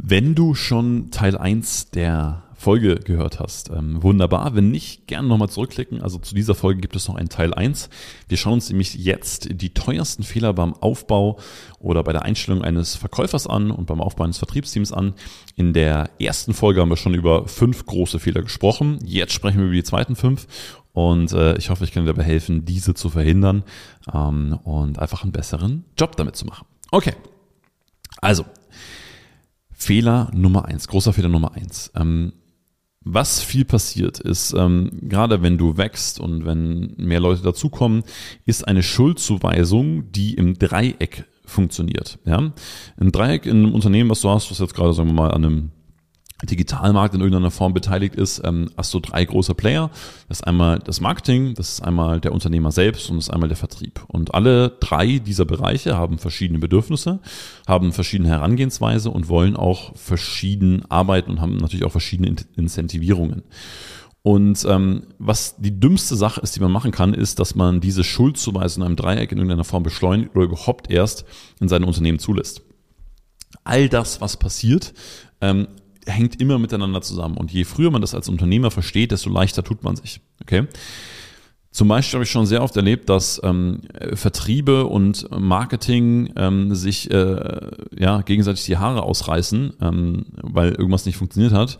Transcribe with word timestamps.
Wenn 0.00 0.34
du 0.34 0.54
schon 0.54 1.10
Teil 1.10 1.36
1 1.36 1.90
der 1.90 2.44
Folge 2.58 2.96
gehört 2.96 3.38
hast. 3.38 3.70
Ähm, 3.70 4.02
wunderbar. 4.02 4.54
Wenn 4.56 4.72
nicht, 4.72 5.06
gerne 5.06 5.28
nochmal 5.28 5.48
zurückklicken. 5.48 6.02
Also 6.02 6.18
zu 6.18 6.34
dieser 6.34 6.56
Folge 6.56 6.80
gibt 6.80 6.96
es 6.96 7.06
noch 7.06 7.14
einen 7.14 7.28
Teil 7.28 7.54
1. 7.54 7.88
Wir 8.26 8.36
schauen 8.36 8.54
uns 8.54 8.68
nämlich 8.68 8.94
jetzt 8.94 9.48
die 9.52 9.72
teuersten 9.72 10.24
Fehler 10.24 10.52
beim 10.52 10.74
Aufbau 10.74 11.38
oder 11.78 12.02
bei 12.02 12.12
der 12.12 12.22
Einstellung 12.22 12.62
eines 12.62 12.96
Verkäufers 12.96 13.46
an 13.46 13.70
und 13.70 13.86
beim 13.86 14.00
Aufbau 14.00 14.24
eines 14.24 14.38
Vertriebsteams 14.38 14.92
an. 14.92 15.14
In 15.54 15.72
der 15.72 16.10
ersten 16.20 16.52
Folge 16.52 16.80
haben 16.80 16.88
wir 16.88 16.96
schon 16.96 17.14
über 17.14 17.46
fünf 17.46 17.86
große 17.86 18.18
Fehler 18.18 18.42
gesprochen. 18.42 18.98
Jetzt 19.04 19.34
sprechen 19.34 19.58
wir 19.58 19.66
über 19.66 19.74
die 19.74 19.84
zweiten 19.84 20.16
fünf. 20.16 20.48
Und 20.92 21.32
äh, 21.32 21.56
ich 21.58 21.70
hoffe, 21.70 21.84
ich 21.84 21.92
kann 21.92 22.04
dir 22.04 22.12
dabei 22.12 22.24
helfen, 22.24 22.64
diese 22.64 22.92
zu 22.94 23.08
verhindern 23.08 23.62
ähm, 24.12 24.58
und 24.64 24.98
einfach 24.98 25.22
einen 25.22 25.30
besseren 25.30 25.84
Job 25.96 26.16
damit 26.16 26.34
zu 26.34 26.44
machen. 26.44 26.66
Okay. 26.90 27.14
Also, 28.20 28.44
Fehler 29.78 30.30
Nummer 30.34 30.64
eins, 30.64 30.88
großer 30.88 31.12
Fehler 31.12 31.28
Nummer 31.28 31.52
eins. 31.52 31.92
Ähm, 31.94 32.32
was 33.04 33.40
viel 33.40 33.64
passiert 33.64 34.18
ist, 34.18 34.52
ähm, 34.52 34.90
gerade 35.02 35.40
wenn 35.40 35.56
du 35.56 35.76
wächst 35.76 36.18
und 36.18 36.44
wenn 36.44 36.94
mehr 36.96 37.20
Leute 37.20 37.42
dazukommen, 37.42 38.02
ist 38.44 38.66
eine 38.66 38.82
Schuldzuweisung, 38.82 40.10
die 40.10 40.34
im 40.34 40.58
Dreieck 40.58 41.24
funktioniert. 41.46 42.18
Ja? 42.24 42.52
Ein 42.98 43.12
Dreieck 43.12 43.46
in 43.46 43.64
einem 43.64 43.74
Unternehmen, 43.74 44.10
was 44.10 44.20
du 44.20 44.28
hast, 44.28 44.50
was 44.50 44.58
jetzt 44.58 44.74
gerade, 44.74 44.92
sagen 44.92 45.10
wir 45.10 45.14
mal, 45.14 45.30
an 45.30 45.44
einem 45.44 45.70
Digitalmarkt 46.44 47.14
in 47.14 47.20
irgendeiner 47.20 47.50
Form 47.50 47.74
beteiligt 47.74 48.14
ist, 48.14 48.40
ähm, 48.44 48.70
hast 48.76 48.94
du 48.94 49.00
drei 49.00 49.24
große 49.24 49.54
Player. 49.54 49.90
Das 50.28 50.38
ist 50.38 50.46
einmal 50.46 50.78
das 50.78 51.00
Marketing, 51.00 51.54
das 51.54 51.70
ist 51.70 51.80
einmal 51.80 52.20
der 52.20 52.32
Unternehmer 52.32 52.70
selbst 52.70 53.10
und 53.10 53.16
das 53.16 53.26
ist 53.26 53.30
einmal 53.30 53.48
der 53.48 53.56
Vertrieb. 53.56 54.04
Und 54.06 54.34
alle 54.34 54.68
drei 54.68 55.18
dieser 55.18 55.44
Bereiche 55.44 55.96
haben 55.96 56.18
verschiedene 56.18 56.60
Bedürfnisse, 56.60 57.18
haben 57.66 57.92
verschiedene 57.92 58.28
Herangehensweise 58.28 59.10
und 59.10 59.28
wollen 59.28 59.56
auch 59.56 59.96
verschieden 59.96 60.84
arbeiten 60.88 61.32
und 61.32 61.40
haben 61.40 61.56
natürlich 61.56 61.84
auch 61.84 61.92
verschiedene 61.92 62.36
Incentivierungen. 62.56 63.42
Und 64.22 64.64
ähm, 64.68 65.04
was 65.18 65.56
die 65.56 65.80
dümmste 65.80 66.14
Sache 66.14 66.40
ist, 66.40 66.54
die 66.54 66.60
man 66.60 66.70
machen 66.72 66.90
kann, 66.90 67.14
ist, 67.14 67.40
dass 67.40 67.54
man 67.54 67.80
diese 67.80 68.04
Schuldzuweisung 68.04 68.82
in 68.82 68.86
einem 68.86 68.96
Dreieck 68.96 69.32
in 69.32 69.38
irgendeiner 69.38 69.64
Form 69.64 69.82
beschleunigt 69.82 70.36
oder 70.36 70.44
überhaupt 70.44 70.90
erst 70.90 71.24
in 71.60 71.68
seinem 71.68 71.84
Unternehmen 71.84 72.18
zulässt. 72.18 72.62
All 73.64 73.88
das, 73.88 74.20
was 74.20 74.36
passiert, 74.36 74.92
ähm, 75.40 75.68
hängt 76.08 76.40
immer 76.40 76.58
miteinander 76.58 77.00
zusammen. 77.02 77.36
Und 77.36 77.52
je 77.52 77.64
früher 77.64 77.90
man 77.90 78.00
das 78.00 78.14
als 78.14 78.28
Unternehmer 78.28 78.70
versteht, 78.70 79.12
desto 79.12 79.30
leichter 79.30 79.62
tut 79.62 79.82
man 79.82 79.96
sich. 79.96 80.20
Okay? 80.42 80.66
Zum 81.70 81.86
Beispiel 81.86 82.16
habe 82.16 82.24
ich 82.24 82.30
schon 82.30 82.46
sehr 82.46 82.62
oft 82.62 82.74
erlebt, 82.76 83.10
dass 83.10 83.40
ähm, 83.44 83.82
Vertriebe 84.14 84.86
und 84.86 85.28
Marketing 85.30 86.32
ähm, 86.34 86.74
sich 86.74 87.10
äh, 87.10 87.70
ja, 87.96 88.22
gegenseitig 88.22 88.64
die 88.64 88.78
Haare 88.78 89.02
ausreißen, 89.02 89.74
ähm, 89.80 90.24
weil 90.42 90.70
irgendwas 90.70 91.04
nicht 91.04 91.18
funktioniert 91.18 91.52
hat. 91.52 91.78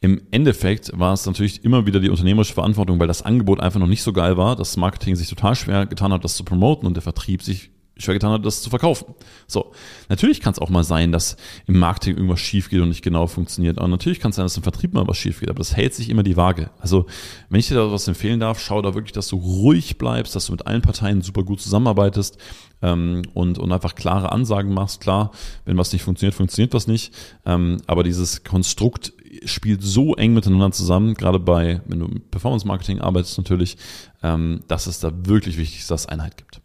Im 0.00 0.20
Endeffekt 0.32 0.90
war 0.98 1.12
es 1.12 1.24
natürlich 1.24 1.64
immer 1.64 1.86
wieder 1.86 2.00
die 2.00 2.10
unternehmerische 2.10 2.52
Verantwortung, 2.52 2.98
weil 2.98 3.06
das 3.06 3.22
Angebot 3.22 3.60
einfach 3.60 3.78
noch 3.78 3.86
nicht 3.86 4.02
so 4.02 4.12
geil 4.12 4.36
war, 4.36 4.56
dass 4.56 4.76
Marketing 4.76 5.14
sich 5.14 5.28
total 5.28 5.54
schwer 5.54 5.86
getan 5.86 6.12
hat, 6.12 6.24
das 6.24 6.36
zu 6.36 6.44
promoten 6.44 6.86
und 6.86 6.94
der 6.94 7.02
Vertrieb 7.02 7.42
sich 7.42 7.70
schwer 7.98 8.14
getan 8.14 8.32
hat, 8.32 8.44
das 8.44 8.62
zu 8.62 8.70
verkaufen. 8.70 9.14
So, 9.46 9.72
natürlich 10.08 10.40
kann 10.40 10.52
es 10.52 10.58
auch 10.58 10.70
mal 10.70 10.84
sein, 10.84 11.12
dass 11.12 11.36
im 11.66 11.78
Marketing 11.78 12.16
irgendwas 12.16 12.40
schief 12.40 12.70
geht 12.70 12.80
und 12.80 12.88
nicht 12.88 13.02
genau 13.02 13.26
funktioniert. 13.26 13.78
Aber 13.78 13.88
natürlich 13.88 14.20
kann 14.20 14.30
es 14.30 14.36
sein, 14.36 14.44
dass 14.44 14.56
im 14.56 14.62
Vertrieb 14.62 14.94
mal 14.94 15.06
was 15.06 15.16
schief 15.16 15.40
geht. 15.40 15.50
Aber 15.50 15.58
das 15.58 15.76
hält 15.76 15.94
sich 15.94 16.08
immer 16.08 16.22
die 16.22 16.36
Waage. 16.36 16.70
Also, 16.78 17.06
wenn 17.48 17.60
ich 17.60 17.68
dir 17.68 17.74
da 17.74 17.90
was 17.90 18.08
empfehlen 18.08 18.40
darf, 18.40 18.60
schau 18.60 18.80
da 18.82 18.94
wirklich, 18.94 19.12
dass 19.12 19.28
du 19.28 19.36
ruhig 19.36 19.98
bleibst, 19.98 20.34
dass 20.36 20.46
du 20.46 20.52
mit 20.52 20.66
allen 20.66 20.82
Parteien 20.82 21.22
super 21.22 21.42
gut 21.42 21.60
zusammenarbeitest 21.60 22.38
ähm, 22.82 23.22
und, 23.34 23.58
und 23.58 23.72
einfach 23.72 23.94
klare 23.94 24.32
Ansagen 24.32 24.72
machst. 24.72 25.00
Klar, 25.00 25.32
wenn 25.64 25.76
was 25.76 25.92
nicht 25.92 26.02
funktioniert, 26.02 26.34
funktioniert 26.34 26.74
was 26.74 26.86
nicht. 26.86 27.12
Ähm, 27.44 27.78
aber 27.86 28.04
dieses 28.04 28.44
Konstrukt 28.44 29.12
spielt 29.44 29.82
so 29.82 30.14
eng 30.14 30.34
miteinander 30.34 30.72
zusammen, 30.72 31.14
gerade 31.14 31.38
bei, 31.38 31.80
wenn 31.86 32.00
du 32.00 32.06
mit 32.06 32.30
Performance 32.30 32.66
Marketing 32.66 33.00
arbeitest 33.00 33.38
natürlich, 33.38 33.76
ähm, 34.22 34.60
dass 34.68 34.86
es 34.86 35.00
da 35.00 35.12
wirklich 35.26 35.58
wichtig 35.58 35.80
ist, 35.80 35.90
dass 35.90 36.02
es 36.02 36.06
Einheit 36.08 36.36
gibt. 36.36 36.60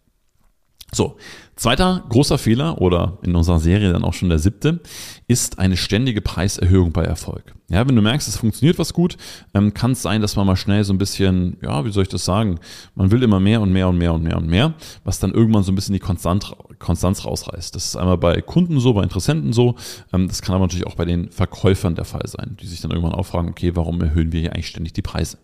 So, 0.94 1.18
zweiter 1.56 2.04
großer 2.10 2.38
Fehler 2.38 2.80
oder 2.82 3.18
in 3.24 3.36
unserer 3.36 3.60
Serie 3.60 3.92
dann 3.92 4.04
auch 4.04 4.14
schon 4.14 4.30
der 4.30 4.40
siebte, 4.40 4.82
ist 5.28 5.60
eine 5.60 5.78
ständige 5.78 6.22
Preiserhöhung 6.22 6.92
bei 6.92 7.04
Erfolg. 7.04 7.56
Ja, 7.70 7.88
wenn 7.88 7.96
du 7.96 8.02
merkst, 8.02 8.28
es 8.28 8.38
funktioniert 8.38 8.78
was 8.78 8.94
gut, 8.94 9.18
ähm, 9.54 9.74
kann 9.74 9.94
es 9.94 10.02
sein, 10.02 10.22
dass 10.22 10.36
man 10.36 10.46
mal 10.46 10.58
schnell 10.58 10.84
so 10.84 10.94
ein 10.94 10.98
bisschen, 10.98 11.58
ja, 11.62 11.86
wie 11.86 11.92
soll 11.92 12.04
ich 12.04 12.10
das 12.10 12.26
sagen, 12.26 12.60
man 12.94 13.10
will 13.10 13.24
immer 13.24 13.40
mehr 13.40 13.62
und 13.62 13.72
mehr 13.72 13.88
und 13.88 13.98
mehr 13.98 14.14
und 14.14 14.22
mehr 14.24 14.38
und 14.38 14.48
mehr, 14.48 14.74
was 15.06 15.20
dann 15.20 15.32
irgendwann 15.32 15.64
so 15.64 15.72
ein 15.72 15.76
bisschen 15.76 15.94
die 15.94 16.00
Konstant, 16.00 16.56
Konstanz 16.80 17.24
rausreißt. 17.24 17.74
Das 17.74 17.86
ist 17.86 17.96
einmal 17.96 18.18
bei 18.18 18.42
Kunden 18.42 18.82
so, 18.82 18.94
bei 18.94 19.02
Interessenten 19.02 19.54
so, 19.54 19.76
ähm, 20.12 20.28
das 20.28 20.42
kann 20.42 20.56
aber 20.56 20.66
natürlich 20.66 20.86
auch 20.86 20.96
bei 20.96 21.06
den 21.06 21.32
Verkäufern 21.32 21.96
der 21.96 22.06
Fall 22.06 22.28
sein, 22.28 22.58
die 22.62 22.68
sich 22.68 22.82
dann 22.82 22.92
irgendwann 22.92 23.16
auch 23.16 23.26
fragen, 23.26 23.50
okay, 23.50 23.76
warum 23.76 24.02
erhöhen 24.02 24.34
wir 24.34 24.42
hier 24.42 24.54
eigentlich 24.54 24.68
ständig 24.68 24.92
die 24.92 25.02
Preise? 25.02 25.38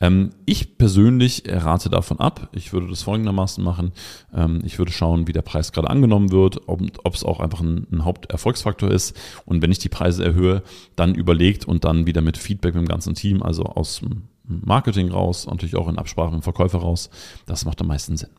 Ähm, 0.00 0.30
ich 0.46 0.78
persönlich 0.78 1.42
rate 1.46 1.90
davon 1.90 2.20
ab. 2.20 2.48
Ich 2.52 2.72
würde 2.72 2.88
das 2.88 3.02
folgendermaßen 3.02 3.62
machen. 3.62 3.92
Ähm, 4.32 4.60
ich 4.64 4.78
würde 4.78 4.92
schauen, 4.92 5.26
wie 5.26 5.32
der 5.32 5.42
Preis 5.42 5.72
gerade 5.72 5.90
angenommen 5.90 6.30
wird, 6.30 6.68
ob 6.68 7.14
es 7.14 7.24
auch 7.24 7.40
einfach 7.40 7.60
ein, 7.60 7.86
ein 7.90 8.04
Haupterfolgsfaktor 8.04 8.90
ist. 8.90 9.16
Und 9.44 9.60
wenn 9.60 9.72
ich 9.72 9.78
die 9.78 9.88
Preise 9.88 10.24
erhöhe, 10.24 10.62
dann 10.94 11.14
überlegt 11.48 11.66
und 11.66 11.84
dann 11.84 12.06
wieder 12.06 12.20
mit 12.20 12.36
Feedback 12.36 12.74
mit 12.74 12.84
dem 12.84 12.88
ganzen 12.88 13.14
Team, 13.14 13.42
also 13.42 13.64
aus 13.64 14.00
dem 14.00 14.24
Marketing 14.44 15.10
raus, 15.10 15.46
natürlich 15.46 15.76
auch 15.76 15.88
in 15.88 15.98
Absprache 15.98 16.30
mit 16.30 16.40
dem 16.40 16.42
Verkäufer 16.42 16.78
raus. 16.78 17.10
Das 17.46 17.64
macht 17.64 17.80
am 17.80 17.88
meisten 17.88 18.16
Sinn. 18.16 18.30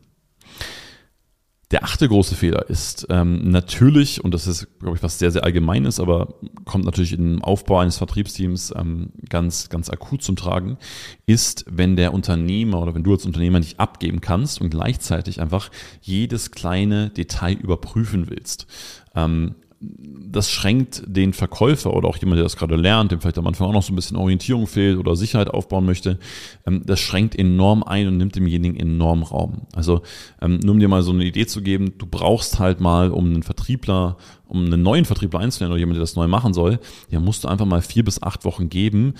Der 1.70 1.84
achte 1.84 2.08
große 2.08 2.34
Fehler 2.34 2.68
ist 2.68 3.06
ähm, 3.10 3.48
natürlich, 3.48 4.24
und 4.24 4.34
das 4.34 4.48
ist, 4.48 4.80
glaube 4.80 4.96
ich, 4.96 5.04
was 5.04 5.20
sehr, 5.20 5.30
sehr 5.30 5.44
allgemein 5.44 5.84
ist, 5.84 6.00
aber 6.00 6.34
kommt 6.64 6.84
natürlich 6.84 7.12
im 7.12 7.44
Aufbau 7.44 7.78
eines 7.78 7.96
Vertriebsteams 7.96 8.74
ähm, 8.76 9.10
ganz, 9.28 9.68
ganz 9.68 9.88
akut 9.88 10.20
zum 10.20 10.34
Tragen, 10.34 10.78
ist, 11.26 11.64
wenn 11.70 11.94
der 11.94 12.12
Unternehmer 12.12 12.82
oder 12.82 12.96
wenn 12.96 13.04
du 13.04 13.12
als 13.12 13.24
Unternehmer 13.24 13.60
nicht 13.60 13.78
abgeben 13.78 14.20
kannst 14.20 14.60
und 14.60 14.70
gleichzeitig 14.70 15.40
einfach 15.40 15.70
jedes 16.00 16.50
kleine 16.50 17.10
Detail 17.10 17.54
überprüfen 17.54 18.28
willst. 18.28 18.66
Ähm, 19.14 19.54
das 19.80 20.50
schränkt 20.50 21.02
den 21.06 21.32
Verkäufer 21.32 21.94
oder 21.94 22.08
auch 22.08 22.18
jemand, 22.18 22.36
der 22.36 22.44
das 22.44 22.56
gerade 22.56 22.76
lernt, 22.76 23.12
dem 23.12 23.20
vielleicht 23.20 23.38
am 23.38 23.46
Anfang 23.46 23.66
auch 23.66 23.72
noch 23.72 23.82
so 23.82 23.92
ein 23.92 23.96
bisschen 23.96 24.18
Orientierung 24.18 24.66
fehlt 24.66 24.98
oder 24.98 25.16
Sicherheit 25.16 25.48
aufbauen 25.48 25.86
möchte, 25.86 26.18
ähm, 26.66 26.82
das 26.84 27.00
schränkt 27.00 27.34
enorm 27.34 27.82
ein 27.82 28.06
und 28.06 28.18
nimmt 28.18 28.36
demjenigen 28.36 28.78
enorm 28.78 29.22
Raum. 29.22 29.62
Also 29.74 30.02
ähm, 30.42 30.60
nur 30.62 30.74
um 30.74 30.80
dir 30.80 30.88
mal 30.88 31.02
so 31.02 31.12
eine 31.12 31.24
Idee 31.24 31.46
zu 31.46 31.62
geben, 31.62 31.94
du 31.96 32.06
brauchst 32.06 32.58
halt 32.58 32.80
mal, 32.80 33.10
um 33.10 33.26
einen 33.26 33.42
Vertriebler 33.42 34.18
um 34.50 34.66
einen 34.66 34.82
neuen 34.82 35.04
Vertriebler 35.04 35.40
einzulernen 35.40 35.72
oder 35.72 35.78
jemand, 35.78 35.96
der 35.96 36.02
das 36.02 36.16
neu 36.16 36.26
machen 36.26 36.52
soll, 36.52 36.80
ja, 37.08 37.20
musst 37.20 37.44
du 37.44 37.48
einfach 37.48 37.66
mal 37.66 37.82
vier 37.82 38.04
bis 38.04 38.22
acht 38.22 38.44
Wochen 38.44 38.68
geben, 38.68 39.14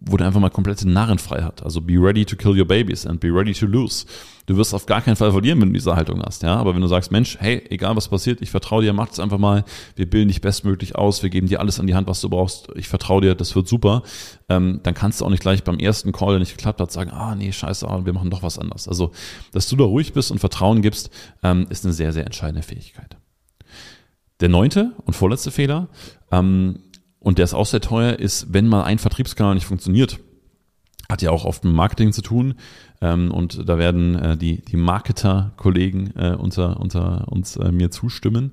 wo 0.00 0.16
der 0.16 0.28
einfach 0.28 0.40
mal 0.40 0.50
komplette 0.50 0.88
Narrenfrei 0.88 1.42
hat. 1.42 1.62
Also 1.62 1.80
be 1.80 1.94
ready 1.94 2.24
to 2.24 2.36
kill 2.36 2.58
your 2.58 2.66
babies 2.66 3.06
and 3.06 3.20
be 3.20 3.28
ready 3.28 3.52
to 3.52 3.66
lose. 3.66 4.06
Du 4.46 4.56
wirst 4.56 4.74
auf 4.74 4.86
gar 4.86 5.00
keinen 5.00 5.16
Fall 5.16 5.32
verlieren, 5.32 5.60
wenn 5.60 5.70
du 5.70 5.74
diese 5.74 5.96
Haltung 5.96 6.22
hast, 6.22 6.44
ja. 6.44 6.54
Aber 6.54 6.72
wenn 6.74 6.80
du 6.80 6.86
sagst, 6.86 7.10
Mensch, 7.10 7.36
hey, 7.40 7.64
egal 7.68 7.96
was 7.96 8.08
passiert, 8.08 8.40
ich 8.40 8.50
vertraue 8.50 8.82
dir, 8.82 8.92
mach 8.92 9.10
es 9.10 9.18
einfach 9.18 9.38
mal, 9.38 9.64
wir 9.96 10.08
bilden 10.08 10.28
dich 10.28 10.40
bestmöglich 10.40 10.94
aus, 10.94 11.24
wir 11.24 11.30
geben 11.30 11.48
dir 11.48 11.58
alles 11.58 11.80
an 11.80 11.88
die 11.88 11.96
Hand, 11.96 12.06
was 12.06 12.20
du 12.20 12.28
brauchst, 12.28 12.68
ich 12.76 12.86
vertraue 12.86 13.22
dir, 13.22 13.34
das 13.34 13.56
wird 13.56 13.66
super, 13.66 14.04
ähm, 14.48 14.80
dann 14.84 14.94
kannst 14.94 15.20
du 15.20 15.24
auch 15.24 15.30
nicht 15.30 15.42
gleich 15.42 15.64
beim 15.64 15.78
ersten 15.80 16.12
Call, 16.12 16.30
der 16.30 16.38
nicht 16.38 16.56
geklappt 16.56 16.80
hat, 16.80 16.92
sagen, 16.92 17.10
ah, 17.10 17.34
nee, 17.34 17.50
scheiße, 17.50 17.86
wir 18.04 18.12
machen 18.12 18.30
doch 18.30 18.44
was 18.44 18.56
anderes. 18.56 18.86
Also, 18.86 19.10
dass 19.50 19.68
du 19.68 19.74
da 19.74 19.84
ruhig 19.84 20.12
bist 20.12 20.30
und 20.30 20.38
Vertrauen 20.38 20.80
gibst, 20.80 21.10
ähm, 21.42 21.66
ist 21.68 21.84
eine 21.84 21.92
sehr, 21.92 22.12
sehr 22.12 22.24
entscheidende 22.24 22.62
Fähigkeit. 22.62 23.16
Der 24.40 24.48
neunte 24.48 24.92
und 25.04 25.14
vorletzte 25.14 25.50
Fehler, 25.50 25.88
ähm, 26.30 26.80
und 27.18 27.38
der 27.38 27.44
ist 27.44 27.54
auch 27.54 27.66
sehr 27.66 27.80
teuer, 27.80 28.18
ist, 28.18 28.52
wenn 28.52 28.68
mal 28.68 28.84
ein 28.84 28.98
Vertriebskanal 28.98 29.54
nicht 29.54 29.66
funktioniert, 29.66 30.20
hat 31.08 31.22
ja 31.22 31.30
auch 31.30 31.44
oft 31.44 31.64
mit 31.64 31.74
Marketing 31.74 32.12
zu 32.12 32.22
tun. 32.22 32.54
Ähm, 33.00 33.30
und 33.30 33.68
da 33.68 33.78
werden 33.78 34.14
äh, 34.14 34.36
die, 34.36 34.62
die 34.62 34.76
Marketer-Kollegen 34.76 36.12
äh, 36.16 36.36
unter, 36.38 36.80
unter 36.80 37.26
uns 37.30 37.56
äh, 37.56 37.70
mir 37.70 37.90
zustimmen, 37.90 38.52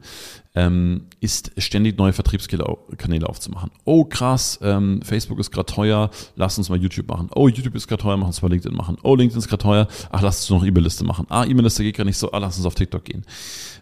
ähm, 0.53 1.05
ist 1.19 1.51
ständig 1.57 1.97
neue 1.97 2.13
Vertriebskanäle 2.13 3.29
aufzumachen. 3.29 3.71
Oh 3.85 4.05
krass, 4.05 4.59
ähm, 4.61 5.01
Facebook 5.01 5.39
ist 5.39 5.51
gerade 5.51 5.71
teuer, 5.71 6.09
lass 6.35 6.57
uns 6.57 6.69
mal 6.69 6.77
YouTube 6.77 7.07
machen. 7.07 7.29
Oh, 7.33 7.47
YouTube 7.47 7.75
ist 7.75 7.87
gerade 7.87 8.03
teuer, 8.03 8.17
lass 8.17 8.27
uns 8.27 8.41
mal 8.41 8.49
LinkedIn 8.49 8.75
machen. 8.75 8.97
Oh, 9.03 9.15
LinkedIn 9.15 9.39
ist 9.39 9.47
gerade 9.47 9.63
teuer, 9.63 9.87
ach, 10.11 10.21
lass 10.21 10.41
uns 10.41 10.49
noch 10.49 10.67
E-Mail-Liste 10.67 11.05
machen. 11.05 11.25
Ah, 11.29 11.45
E-Mail-Liste 11.45 11.83
geht 11.83 11.95
gerade 11.95 12.07
nicht 12.07 12.17
so, 12.17 12.31
ah, 12.31 12.39
lass 12.39 12.57
uns 12.57 12.65
auf 12.65 12.75
TikTok 12.75 13.05
gehen. 13.05 13.23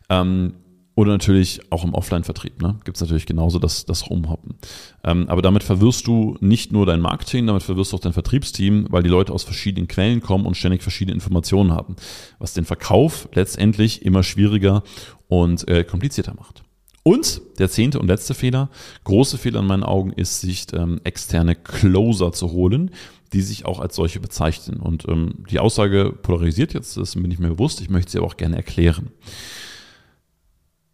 Ähm, 0.10 0.54
oder 0.96 1.12
natürlich 1.12 1.62
auch 1.72 1.84
im 1.84 1.94
Offline-Vertrieb. 1.94 2.62
Ne? 2.62 2.78
Gibt 2.84 2.98
es 2.98 3.02
natürlich 3.02 3.26
genauso 3.26 3.60
das, 3.60 3.86
das 3.86 4.10
Rumhoppen. 4.10 4.56
Ähm, 5.04 5.30
aber 5.30 5.42
damit 5.42 5.64
verwirrst 5.64 6.06
du 6.06 6.38
nicht 6.42 6.72
nur 6.72 6.86
dein 6.86 7.00
Marketing, 7.00 7.48
damit 7.48 7.64
verwirrst 7.64 7.94
du 7.94 7.98
auch 7.98 8.02
dein 8.02 8.14
Vertriebsteam, 8.14 8.88
weil 8.90 9.04
die 9.04 9.10
Leute 9.10 9.32
aus 9.32 9.44
verschiedenen 9.44 9.88
Quellen 9.88 10.22
kommen 10.22 10.46
und 10.46 10.58
ständig 10.58 10.82
verschiedene 10.84 11.16
Informationen 11.16 11.72
haben. 11.72 11.96
Was 12.40 12.54
den 12.54 12.66
Verkauf 12.66 13.30
letztendlich 13.34 14.06
immer 14.06 14.24
schwieriger 14.24 14.84
und 15.28 15.68
äh, 15.68 15.84
komplizierter 15.84 16.34
macht. 16.34 16.64
Und 17.04 17.42
der 17.58 17.70
zehnte 17.70 18.00
und 18.00 18.08
letzte 18.08 18.34
Fehler, 18.34 18.70
große 19.06 19.38
Fehler 19.38 19.62
in 19.62 19.66
meinen 19.66 19.84
Augen, 19.84 20.12
ist, 20.12 20.42
sich 20.42 20.68
ähm, 20.74 21.02
externe 21.04 21.56
Closer 21.56 22.32
zu 22.32 22.52
holen, 22.52 22.92
die 23.34 23.42
sich 23.42 23.66
auch 23.66 23.80
als 23.80 23.96
solche 23.96 24.20
bezeichnen. 24.20 24.80
Und 24.80 25.08
ähm, 25.08 25.46
die 25.50 25.60
Aussage 25.60 26.14
polarisiert 26.22 26.74
jetzt, 26.74 26.98
das 26.98 27.16
bin 27.16 27.32
ich 27.32 27.40
mir 27.40 27.50
bewusst, 27.50 27.82
ich 27.82 27.90
möchte 27.90 28.12
sie 28.12 28.18
aber 28.20 28.28
auch 28.28 28.38
gerne 28.38 28.58
erklären. 28.58 29.10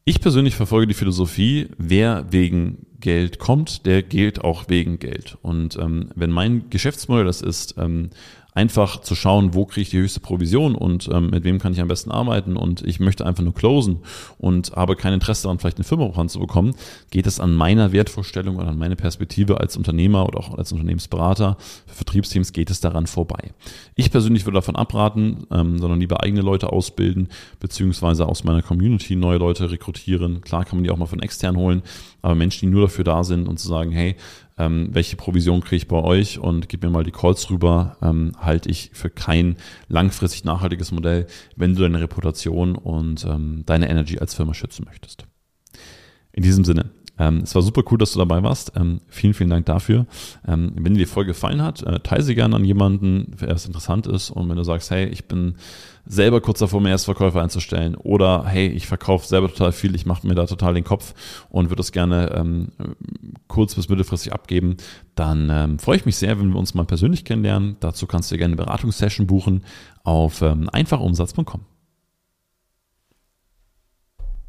Ich 0.09 0.21
persönlich 0.21 0.55
verfolge 0.55 0.87
die 0.87 0.93
Philosophie, 0.93 1.67
wer 1.77 2.31
wegen 2.31 2.85
Geld 2.99 3.39
kommt, 3.39 3.85
der 3.85 4.03
gilt 4.03 4.43
auch 4.43 4.65
wegen 4.69 4.99
Geld. 4.99 5.37
Und 5.41 5.77
ähm, 5.77 6.09
wenn 6.15 6.31
mein 6.31 6.69
Geschäftsmodell 6.69 7.25
das 7.25 7.41
ist, 7.41 7.75
ähm, 7.77 8.09
einfach 8.57 9.01
zu 9.01 9.13
schauen, 9.13 9.53
wo 9.53 9.65
kriege 9.65 9.83
ich 9.83 9.89
die 9.91 9.99
höchste 9.99 10.19
Provision 10.19 10.73
und 10.73 11.07
ähm, 11.13 11.29
mit 11.29 11.43
wem 11.43 11.59
kann 11.59 11.73
ich 11.73 11.79
am 11.79 11.87
besten 11.87 12.09
arbeiten 12.09 12.57
und 12.57 12.81
ich 12.81 12.99
möchte 12.99 13.23
einfach 13.23 13.43
nur 13.43 13.53
closen 13.53 13.99
und 14.39 14.71
habe 14.75 14.95
kein 14.95 15.13
Interesse 15.13 15.43
daran, 15.43 15.59
vielleicht 15.59 15.77
eine 15.77 15.83
Firma 15.83 16.07
bekommen, 16.07 16.73
geht 17.11 17.27
es 17.27 17.39
an 17.39 17.53
meiner 17.53 17.91
Wertvorstellung 17.91 18.55
oder 18.55 18.69
an 18.69 18.79
meine 18.79 18.95
Perspektive 18.95 19.59
als 19.59 19.77
Unternehmer 19.77 20.25
oder 20.25 20.39
auch 20.39 20.57
als 20.57 20.71
Unternehmensberater 20.71 21.57
für 21.85 21.93
Vertriebsteams 21.93 22.51
geht 22.51 22.71
es 22.71 22.79
daran 22.79 23.05
vorbei. 23.05 23.51
Ich 23.93 24.09
persönlich 24.09 24.45
würde 24.45 24.55
davon 24.55 24.75
abraten, 24.75 25.45
ähm, 25.51 25.77
sondern 25.77 25.99
lieber 25.99 26.23
eigene 26.23 26.41
Leute 26.41 26.71
ausbilden, 26.71 27.27
beziehungsweise 27.59 28.25
aus 28.25 28.43
meiner 28.43 28.63
Community 28.63 29.15
neue 29.15 29.37
Leute 29.37 29.69
rekrutieren. 29.69 30.41
Klar 30.41 30.65
kann 30.65 30.79
man 30.79 30.83
die 30.83 30.89
auch 30.89 30.97
mal 30.97 31.05
von 31.05 31.21
extern 31.21 31.57
holen, 31.57 31.83
aber 32.23 32.33
Menschen, 32.33 32.61
die 32.67 32.75
nur 32.75 32.86
dafür 32.87 33.03
da 33.03 33.23
sind 33.23 33.47
und 33.47 33.59
zu 33.59 33.67
sagen, 33.67 33.91
hey, 33.91 34.15
ähm, 34.57 34.89
welche 34.91 35.15
Provision 35.15 35.61
kriege 35.61 35.77
ich 35.77 35.87
bei 35.87 36.01
euch 36.01 36.39
und 36.39 36.67
gib 36.69 36.83
mir 36.83 36.89
mal 36.89 37.03
die 37.03 37.11
Calls 37.11 37.49
rüber, 37.49 37.97
ähm, 38.01 38.31
halte 38.39 38.69
ich 38.69 38.91
für 38.93 39.09
kein 39.09 39.57
langfristig 39.87 40.43
nachhaltiges 40.43 40.91
Modell, 40.91 41.27
wenn 41.55 41.75
du 41.75 41.81
deine 41.81 42.01
Reputation 42.01 42.75
und 42.75 43.25
ähm, 43.25 43.63
deine 43.65 43.89
Energy 43.89 44.19
als 44.19 44.33
Firma 44.33 44.53
schützen 44.53 44.85
möchtest. 44.85 45.25
In 46.31 46.43
diesem 46.43 46.65
Sinne, 46.65 46.89
ähm, 47.19 47.39
es 47.43 47.55
war 47.55 47.61
super 47.61 47.83
cool, 47.91 47.97
dass 47.97 48.13
du 48.13 48.19
dabei 48.19 48.43
warst. 48.43 48.73
Ähm, 48.75 49.01
vielen, 49.07 49.33
vielen 49.33 49.49
Dank 49.49 49.65
dafür. 49.65 50.05
Ähm, 50.47 50.71
wenn 50.75 50.93
dir 50.93 50.99
die 50.99 51.05
Folge 51.05 51.31
gefallen 51.31 51.61
hat, 51.61 51.83
äh, 51.83 51.99
teile 51.99 52.23
sie 52.23 52.35
gerne 52.35 52.55
an 52.55 52.65
jemanden, 52.65 53.33
wer 53.37 53.49
es 53.49 53.65
interessant 53.65 54.07
ist. 54.07 54.29
Und 54.29 54.49
wenn 54.49 54.57
du 54.57 54.63
sagst, 54.63 54.91
hey, 54.91 55.07
ich 55.07 55.25
bin 55.25 55.55
selber 56.05 56.41
kurz 56.41 56.59
davor, 56.59 56.79
mir 56.79 56.89
Erstverkäufer 56.89 57.41
einzustellen 57.41 57.95
oder 57.95 58.45
hey, 58.45 58.67
ich 58.67 58.87
verkaufe 58.87 59.27
selber 59.27 59.49
total 59.49 59.71
viel, 59.71 59.93
ich 59.93 60.05
mache 60.05 60.25
mir 60.25 60.35
da 60.35 60.45
total 60.45 60.73
den 60.73 60.83
Kopf 60.83 61.13
und 61.49 61.65
würde 61.65 61.77
das 61.77 61.91
gerne 61.91 62.31
ähm, 62.33 62.69
kurz 63.47 63.75
bis 63.75 63.89
mittelfristig 63.89 64.33
abgeben, 64.33 64.77
dann 65.15 65.49
ähm, 65.51 65.79
freue 65.79 65.97
ich 65.97 66.05
mich 66.05 66.15
sehr, 66.15 66.39
wenn 66.39 66.49
wir 66.49 66.59
uns 66.59 66.73
mal 66.73 66.85
persönlich 66.85 67.25
kennenlernen. 67.25 67.77
Dazu 67.79 68.07
kannst 68.07 68.31
du 68.31 68.37
gerne 68.37 68.53
eine 68.53 68.63
Beratungssession 68.63 69.27
buchen 69.27 69.63
auf 70.03 70.41
ähm, 70.41 70.69
einfachumsatz.com. 70.71 71.76